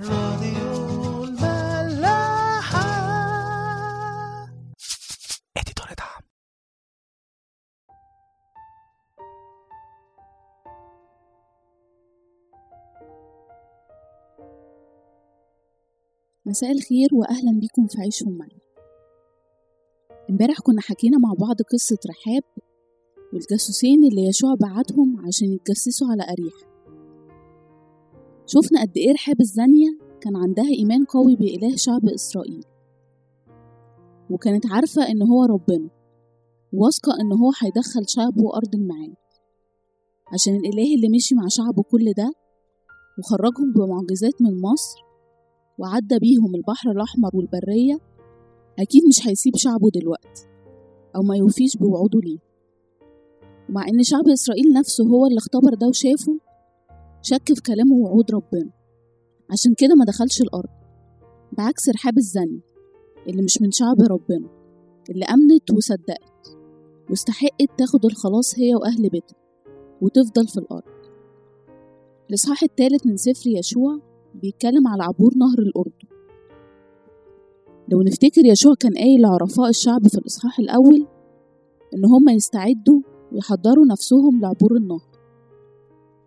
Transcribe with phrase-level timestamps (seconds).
[0.00, 2.82] راديو الملاحة.
[5.56, 6.22] اديتور دعم
[16.46, 18.58] مساء الخير وأهلا بيكم في عيشهم معي
[20.30, 22.42] امبارح كنا حكينا مع بعض قصة رحاب
[23.32, 26.71] والجاسوسين اللي يشوع بعتهم عشان يتجسسوا على أريح
[28.46, 29.88] شفنا قد إيه رحاب الزانية
[30.20, 32.64] كان عندها إيمان قوي بإله شعب إسرائيل.
[34.30, 35.88] وكانت عارفة إن هو ربنا
[36.72, 39.14] واثقة إن هو هيدخل شعبه أرض المعاد
[40.32, 42.32] عشان الإله اللي مشي مع شعبه كل ده
[43.18, 44.98] وخرجهم بمعجزات من مصر
[45.78, 47.98] وعدى بيهم البحر الأحمر والبرية
[48.78, 50.46] أكيد مش هيسيب شعبه دلوقتي
[51.16, 52.38] أو ما يوفيش بوعوده ليه.
[53.68, 56.38] ومع إن شعب إسرائيل نفسه هو اللي اختبر ده وشافه
[57.22, 58.70] شك في كلامه ووعود ربنا.
[59.50, 60.70] عشان كده ما دخلش الأرض.
[61.58, 62.60] بعكس رحاب الزني
[63.28, 64.48] اللي مش من شعب ربنا
[65.10, 66.58] اللي أمنت وصدقت.
[67.10, 69.36] واستحقت تاخد الخلاص هي وأهل بيتها
[70.00, 70.92] وتفضل في الأرض.
[72.30, 73.98] الإصحاح الثالث من سفر يشوع
[74.34, 76.08] بيتكلم على عبور نهر الأردن.
[77.88, 81.06] لو نفتكر يشوع كان قايل لعرفاء الشعب في الإصحاح الأول
[81.94, 83.00] إن هم يستعدوا
[83.32, 85.11] ويحضروا نفسهم لعبور النهر.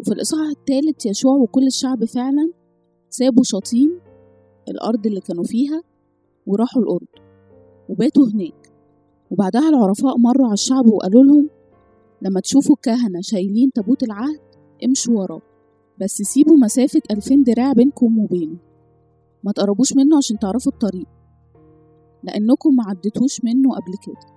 [0.00, 2.52] وفي الإصحاح الثالث يشوع وكل الشعب فعلا
[3.10, 4.00] سابوا شطيم
[4.68, 5.82] الأرض اللي كانوا فيها
[6.46, 7.24] وراحوا الأردن
[7.88, 8.72] وباتوا هناك.
[9.30, 11.48] وبعدها العرفاء مروا على الشعب وقالوا لهم
[12.22, 14.40] لما تشوفوا الكهنة شايلين تابوت العهد
[14.84, 15.42] امشوا وراه
[16.00, 18.56] بس سيبوا مسافة ألفين دراع بينكم وبينه.
[19.44, 21.06] ما تقربوش منه عشان تعرفوا الطريق
[22.22, 24.34] لأنكم ما عدتوش منه قبل كده.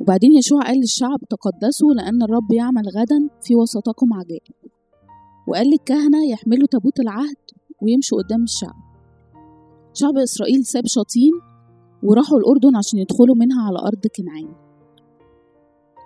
[0.00, 4.54] وبعدين يشوع قال للشعب تقدسوا لأن الرب يعمل غدا في وسطكم عجائب.
[5.50, 7.36] وقال للكهنة يحملوا تابوت العهد
[7.82, 8.76] ويمشوا قدام الشعب.
[9.94, 11.32] شعب إسرائيل ساب شطيم
[12.02, 14.54] وراحوا الأردن عشان يدخلوا منها على أرض كنعان.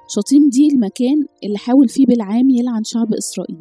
[0.09, 3.60] شطيم دي المكان اللي حاول فيه بالعام يلعن شعب إسرائيل.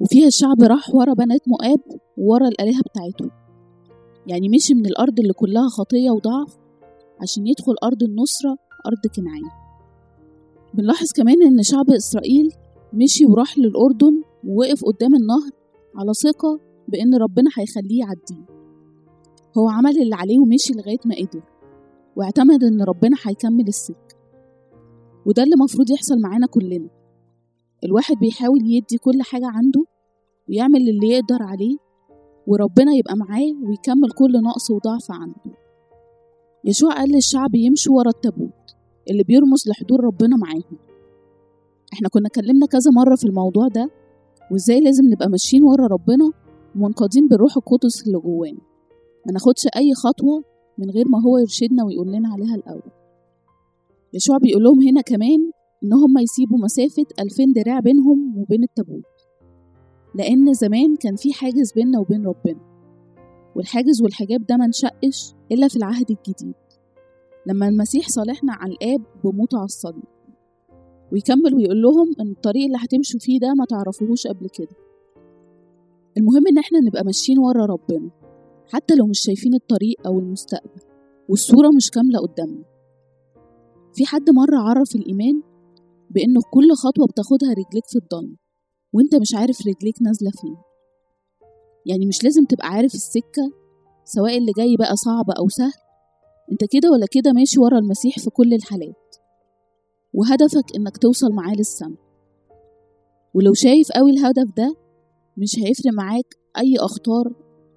[0.00, 1.80] وفيها الشعب راح ورا بنات مؤاب
[2.18, 3.30] وورا الآلهة بتاعتهم.
[4.26, 6.56] يعني مشي من الأرض اللي كلها خطية وضعف
[7.22, 8.56] عشان يدخل أرض النصرة
[8.86, 9.50] أرض كنعان.
[10.74, 12.52] بنلاحظ كمان إن شعب إسرائيل
[12.92, 15.50] مشي وراح للأردن ووقف قدام النهر
[15.96, 18.46] على ثقة بإن ربنا هيخليه يعديه.
[19.58, 21.42] هو عمل اللي عليه ومشي لغاية ما قدر
[22.16, 24.16] واعتمد إن ربنا هيكمل السكة.
[25.26, 26.88] وده اللي مفروض يحصل معانا كلنا.
[27.84, 29.84] الواحد بيحاول يدي كل حاجة عنده
[30.48, 31.76] ويعمل اللي يقدر عليه
[32.46, 35.58] وربنا يبقى معاه ويكمل كل نقص وضعف عنده.
[36.64, 38.76] يشوع قال للشعب يمشوا ورا التابوت
[39.10, 40.78] اللي بيرمز لحضور ربنا معاهم.
[41.92, 43.90] إحنا كنا اتكلمنا كذا مرة في الموضوع ده
[44.50, 46.30] وإزاي لازم نبقى ماشيين ورا ربنا
[46.76, 48.60] ومنقادين بالروح القدس اللي جوانا.
[49.26, 50.44] ما ناخدش أي خطوة
[50.78, 52.90] من غير ما هو يرشدنا ويقول لنا عليها الأول.
[54.14, 55.50] يشوع بيقول لهم هنا كمان
[55.84, 59.04] إن هم يسيبوا مسافة ألفين دراع بينهم وبين التابوت.
[60.14, 62.60] لأن زمان كان في حاجز بيننا وبين ربنا.
[63.56, 66.54] والحاجز والحجاب ده منشقش إلا في العهد الجديد.
[67.46, 70.13] لما المسيح صالحنا على الآب بموته على الصليب
[71.12, 74.76] ويكمل ويقول لهم إن الطريق اللي هتمشوا فيه ده ما تعرفوهوش قبل كده.
[76.16, 78.10] المهم إن إحنا نبقى ماشيين ورا ربنا
[78.72, 80.80] حتى لو مش شايفين الطريق أو المستقبل
[81.28, 82.64] والصورة مش كاملة قدامنا.
[83.94, 85.42] في حد مرة عرف الإيمان
[86.10, 88.36] بإنه كل خطوة بتاخدها رجليك في الضلمة
[88.92, 90.56] وإنت مش عارف رجليك نازلة فين.
[91.86, 93.50] يعني مش لازم تبقى عارف السكة
[94.04, 95.80] سواء اللي جاي بقى صعب أو سهل.
[96.52, 99.03] إنت كده ولا كده ماشي ورا المسيح في كل الحالات.
[100.14, 101.96] وهدفك إنك توصل معاه للسما
[103.34, 104.74] ولو شايف قوي الهدف ده
[105.36, 107.24] مش هيفرق معاك أي أخطار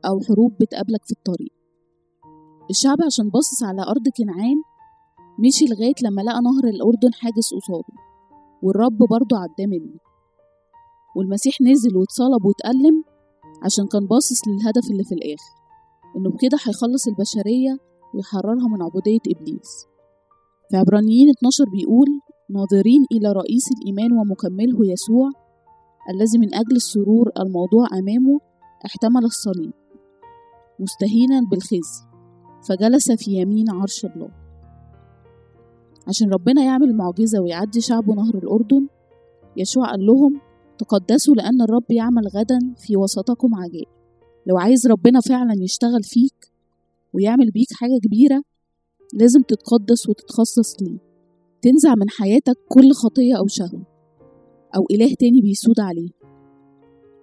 [0.06, 1.54] أو حروب بتقابلك في الطريق.
[2.70, 4.56] الشعب عشان باصص على أرض كنعان
[5.40, 7.96] مشي لغاية لما لقى نهر الأردن حاجز قصاده
[8.64, 10.00] والرب برضه عداه منه.
[11.16, 13.04] والمسيح نزل واتصلب واتألم
[13.64, 15.54] عشان كان باصص للهدف اللي في الآخر
[16.16, 17.78] إنه بكده هيخلص البشرية
[18.14, 19.72] ويحررها من عبودية إبليس.
[20.70, 22.08] في عبرانيين 12 بيقول
[22.50, 25.30] ناظرين إلى رئيس الإيمان ومكمله يسوع
[26.10, 28.40] الذي من أجل السرور الموضوع أمامه
[28.86, 29.74] احتمل الصليب.
[30.80, 32.08] مستهينا بالخزي
[32.68, 34.30] فجلس في يمين عرش الله.
[36.08, 38.88] عشان ربنا يعمل معجزة ويعدي شعبه نهر الأردن
[39.58, 40.42] يشوع قال لهم
[40.78, 43.88] تقدسوا لأن الرب يعمل غدا في وسطكم عجائب.
[44.48, 46.52] لو عايز ربنا فعلا يشتغل فيك
[47.14, 48.42] ويعمل بيك حاجة كبيرة
[49.14, 51.07] لازم تتقدس وتتخصص ليه.
[51.68, 53.86] تنزع من حياتك كل خطية أو شهوة
[54.76, 56.10] أو إله تاني بيسود عليه.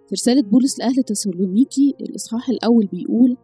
[0.08, 3.36] في رسالة بولس لأهل تسالونيكي الإصحاح الأول بيقول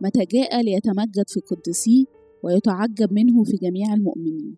[0.00, 2.04] متى جاء ليتمجد في قدسيه
[2.42, 4.56] ويتعجب منه في جميع المؤمنين.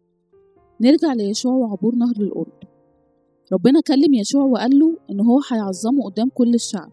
[0.81, 2.69] نرجع ليشوع وعبور نهر الأردن
[3.53, 6.93] ربنا كلم يشوع وقال له إن هو هيعظمه قدام كل الشعب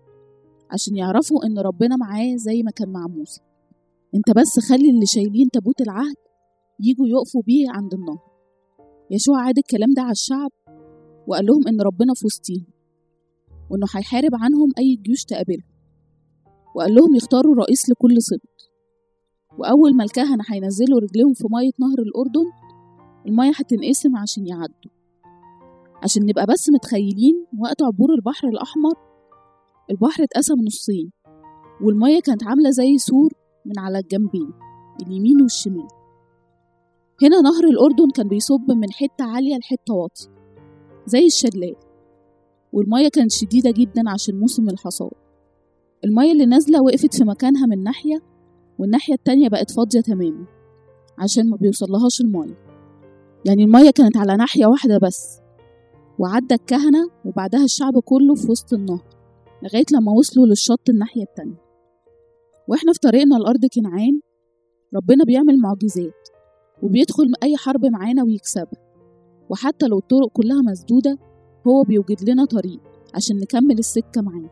[0.72, 3.42] عشان يعرفوا إن ربنا معاه زي ما كان مع موسى.
[4.16, 6.16] أنت بس خلي اللي شايلين تابوت العهد
[6.80, 8.29] يجوا يقفوا بيه عند النهر.
[9.12, 10.52] يشوع عاد الكلام ده على الشعب
[11.28, 12.66] وقال لهم إن ربنا في وسطيهم
[13.70, 15.70] وإنه هيحارب عنهم أي جيوش تقابلهم
[16.76, 18.72] وقال لهم يختاروا رئيس لكل سبط
[19.58, 22.46] وأول ما الكهنة هينزلوا رجليهم في مية نهر الأردن
[23.28, 24.92] المية هتنقسم عشان يعدوا.
[26.04, 28.94] عشان نبقى بس متخيلين وقت عبور البحر الأحمر
[29.92, 31.12] البحر اتقسم نصين
[31.82, 33.34] والمية كانت عاملة زي سور
[33.66, 34.52] من على الجنبين
[35.02, 35.88] اليمين والشمال.
[37.22, 40.30] هنا نهر الأردن كان بيصب من حتة عالية لحتة واطية
[41.06, 41.76] زي الشلال
[42.74, 45.12] والمية كانت شديدة جدا عشان موسم الحصاد.
[46.06, 48.20] المية اللي نازلة وقفت في مكانها من ناحية
[48.80, 50.46] والناحية التانية بقت فاضية تماما
[51.18, 52.58] عشان ما بيوصلهاش المية.
[53.46, 55.40] يعني المية كانت على ناحية واحدة بس
[56.20, 59.04] وعدى الكهنة وبعدها الشعب كله في وسط النهر
[59.64, 61.62] لغاية لما وصلوا للشط الناحية التانية.
[62.68, 64.20] وإحنا في طريقنا لأرض كنعان
[64.96, 66.39] ربنا بيعمل معجزات.
[66.84, 68.90] وبيدخل أي حرب معانا ويكسبها.
[69.50, 71.18] وحتى لو الطرق كلها مسدودة
[71.68, 72.80] هو بيوجد لنا طريق
[73.16, 74.50] عشان نكمل السكة معاه.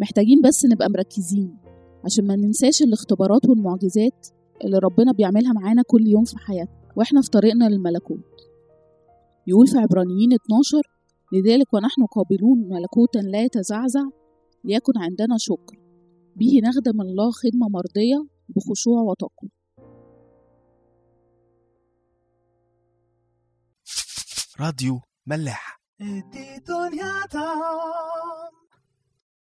[0.00, 1.56] محتاجين بس نبقى مركزين
[2.04, 4.26] عشان ما ننساش الاختبارات والمعجزات
[4.64, 6.76] اللي ربنا بيعملها معانا كل يوم في حياتنا.
[6.96, 8.18] وإحنا في طريقنا للملكوت.
[9.46, 10.82] يقول في عبرانيين 12
[11.32, 14.04] لذلك ونحن قابلون ملكوتا لا يتزعزع
[14.64, 15.78] ليكن عندنا شكر.
[16.36, 19.50] به نخدم الله خدمة مرضية بخشوع وتقوى.
[24.60, 25.80] راديو ملاح.